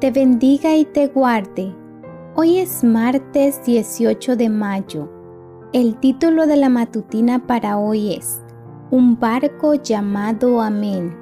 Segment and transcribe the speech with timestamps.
[0.00, 1.74] te bendiga y te guarde.
[2.34, 5.10] Hoy es martes 18 de mayo.
[5.74, 8.40] El título de la matutina para hoy es
[8.90, 11.14] Un barco llamado Amén.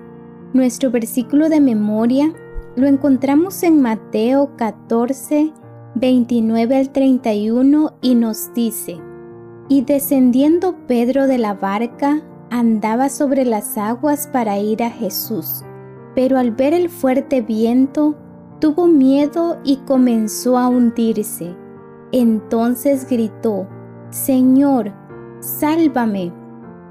[0.52, 2.32] Nuestro versículo de memoria
[2.76, 5.52] lo encontramos en Mateo 14,
[5.96, 9.00] 29 al 31 y nos dice,
[9.68, 15.64] Y descendiendo Pedro de la barca, andaba sobre las aguas para ir a Jesús,
[16.14, 18.16] pero al ver el fuerte viento,
[18.60, 21.56] tuvo miedo y comenzó a hundirse.
[22.12, 23.68] Entonces gritó,
[24.10, 24.92] Señor,
[25.40, 26.32] sálvame.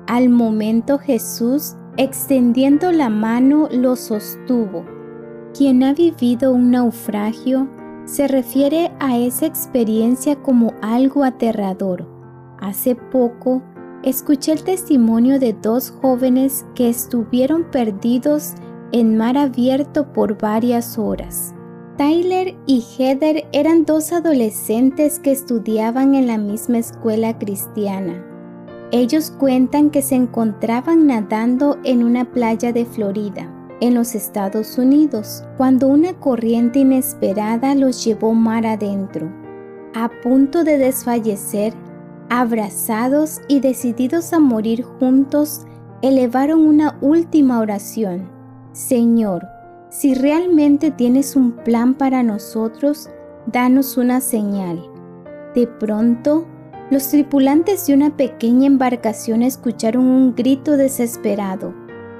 [0.07, 4.85] Al momento Jesús, extendiendo la mano, lo sostuvo.
[5.53, 7.67] Quien ha vivido un naufragio
[8.05, 12.07] se refiere a esa experiencia como algo aterrador.
[12.59, 13.61] Hace poco
[14.03, 18.53] escuché el testimonio de dos jóvenes que estuvieron perdidos
[18.91, 21.53] en mar abierto por varias horas.
[21.97, 28.23] Tyler y Heather eran dos adolescentes que estudiaban en la misma escuela cristiana.
[28.91, 35.43] Ellos cuentan que se encontraban nadando en una playa de Florida en los Estados Unidos,
[35.57, 39.27] cuando una corriente inesperada los llevó mar adentro.
[39.95, 41.73] A punto de desfallecer,
[42.29, 45.65] abrazados y decididos a morir juntos,
[46.03, 48.29] elevaron una última oración.
[48.71, 49.47] Señor,
[49.89, 53.09] si realmente tienes un plan para nosotros,
[53.45, 54.81] danos una señal.
[55.55, 56.45] De pronto,
[56.92, 61.73] los tripulantes de una pequeña embarcación escucharon un grito desesperado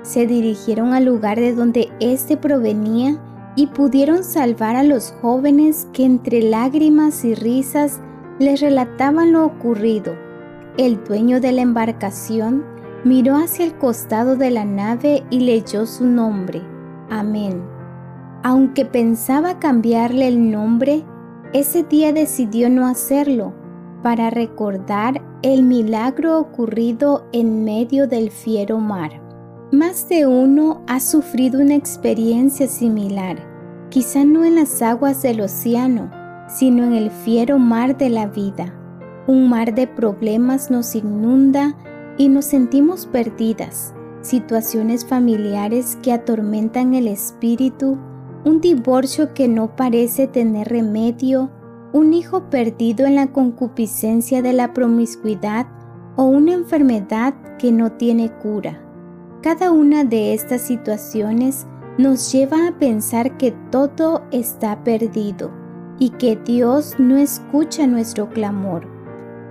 [0.07, 3.19] se dirigieron al lugar de donde éste provenía
[3.57, 7.99] y pudieron salvar a los jóvenes que entre lágrimas y risas
[8.39, 10.16] les relataban lo ocurrido.
[10.78, 12.63] El dueño de la embarcación
[13.03, 16.61] miró hacia el costado de la nave y leyó su nombre.
[17.09, 17.63] Amén.
[18.44, 21.03] Aunque pensaba cambiarle el nombre,
[21.53, 23.53] ese día decidió no hacerlo
[24.03, 29.22] para recordar el milagro ocurrido en medio del fiero mar.
[29.72, 33.38] Más de uno ha sufrido una experiencia similar,
[33.90, 36.09] quizá no en las aguas del océano,
[36.47, 38.73] sino en el fiero mar de la vida.
[39.28, 41.75] Un mar de problemas nos inunda
[42.17, 43.94] y nos sentimos perdidas,
[44.27, 47.97] situaciones familiares que atormentan el espíritu,
[48.45, 51.51] un divorcio que no parece tener remedio,
[51.93, 55.67] un hijo perdido en la concupiscencia de la promiscuidad
[56.16, 58.81] o una enfermedad que no tiene cura.
[59.41, 61.66] Cada una de estas situaciones
[61.97, 65.51] nos lleva a pensar que todo está perdido
[65.99, 68.87] y que Dios no escucha nuestro clamor.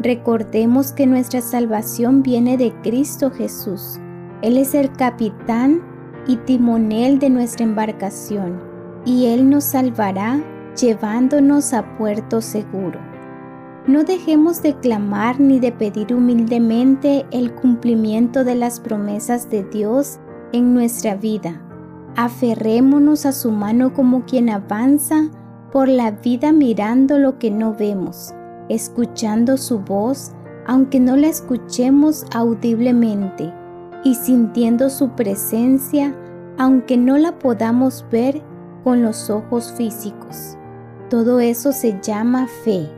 [0.01, 3.99] Recordemos que nuestra salvación viene de Cristo Jesús.
[4.43, 5.81] Él es el capitán
[6.27, 8.61] y timonel de nuestra embarcación
[9.05, 10.43] y Él nos salvará
[10.79, 13.01] llevándonos a puerto seguro.
[13.87, 20.19] No dejemos de clamar ni de pedir humildemente el cumplimiento de las promesas de Dios
[20.53, 21.63] en nuestra vida.
[22.17, 25.31] Aferrémonos a su mano como quien avanza
[25.73, 28.35] por la vida mirando lo que no vemos,
[28.69, 30.33] escuchando su voz
[30.67, 33.53] aunque no la escuchemos audiblemente
[34.07, 36.15] y sintiendo su presencia
[36.59, 38.41] aunque no la podamos ver
[38.85, 40.57] con los ojos físicos.
[41.11, 42.89] Todo eso se llama fe.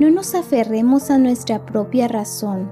[0.00, 2.68] No nos aferremos a nuestra propia razón,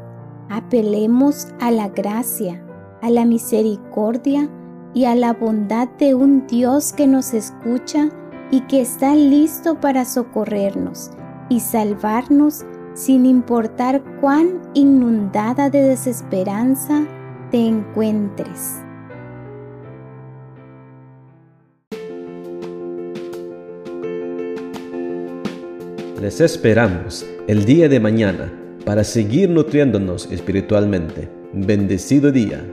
[0.50, 2.60] apelemos a la gracia,
[3.00, 4.50] a la misericordia
[4.92, 8.10] y a la bondad de un Dios que nos escucha
[8.50, 11.12] y que está listo para socorrernos
[11.48, 12.64] y salvarnos
[12.94, 17.06] sin importar cuán inundada de desesperanza
[17.50, 18.82] te encuentres.
[26.20, 28.52] Les esperamos el día de mañana
[28.84, 31.28] para seguir nutriéndonos espiritualmente.
[31.52, 32.64] Bendecido día.